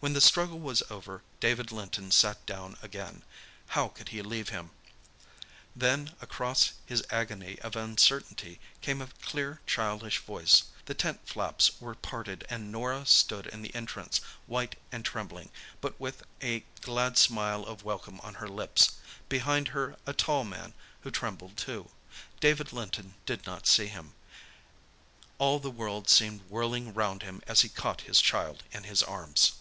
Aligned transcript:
When 0.00 0.12
the 0.12 0.20
struggle 0.20 0.60
was 0.60 0.84
over 0.90 1.24
David 1.40 1.72
Linton 1.72 2.12
sat 2.12 2.46
down 2.46 2.76
again. 2.82 3.24
How 3.70 3.88
could 3.88 4.10
he 4.10 4.22
leave 4.22 4.48
him? 4.50 4.70
Then 5.74 6.14
across 6.20 6.74
his 6.86 7.02
agony 7.10 7.58
of 7.62 7.74
uncertainty 7.74 8.60
came 8.80 9.02
a 9.02 9.08
clear 9.20 9.60
childish 9.66 10.20
voice. 10.20 10.62
The 10.84 10.94
tent 10.94 11.26
flaps 11.26 11.72
were 11.80 11.96
parted 11.96 12.46
and 12.48 12.70
Norah 12.70 13.06
stood 13.06 13.48
in 13.48 13.60
the 13.62 13.74
entrance 13.74 14.20
white 14.46 14.78
and 14.92 15.04
trembling, 15.04 15.50
but 15.80 15.98
with 15.98 16.22
a 16.40 16.64
glad 16.80 17.18
smile 17.18 17.64
of 17.64 17.82
welcome 17.82 18.20
on 18.20 18.34
her 18.34 18.48
lips—behind 18.48 19.66
her 19.74 19.96
a 20.06 20.12
tall 20.12 20.44
man, 20.44 20.74
who 21.00 21.10
trembled, 21.10 21.56
too. 21.56 21.90
David 22.38 22.72
Linton 22.72 23.16
did 23.26 23.44
not 23.46 23.66
see 23.66 23.86
him. 23.88 24.14
All 25.38 25.58
the 25.58 25.72
world 25.72 26.08
seemed 26.08 26.48
whirling 26.48 26.94
round 26.94 27.24
him 27.24 27.42
as 27.48 27.62
he 27.62 27.68
caught 27.68 28.02
his 28.02 28.20
child 28.20 28.62
in 28.70 28.84
his 28.84 29.02
arms. 29.02 29.54